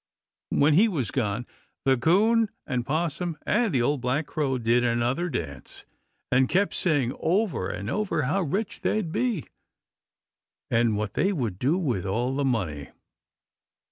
When 0.49 0.73
he 0.73 0.87
was 0.87 1.11
gone 1.11 1.45
the 1.85 1.95
'Coon 1.95 2.49
and 2.65 2.83
'Possum 2.83 3.37
and 3.45 3.71
the 3.71 3.83
Old 3.83 4.01
Black 4.01 4.25
Crow 4.25 4.57
did 4.57 4.83
another 4.83 5.29
dance, 5.29 5.85
and 6.31 6.49
kept 6.49 6.73
saying 6.73 7.15
over 7.19 7.69
and 7.69 7.87
over 7.87 8.23
how 8.23 8.41
rich 8.41 8.81
they'd 8.81 9.11
be 9.11 9.45
and 10.71 10.97
what 10.97 11.13
they 11.13 11.31
would 11.31 11.59
do 11.59 11.77
with 11.77 12.07
all 12.07 12.35
the 12.35 12.43
money. 12.43 12.89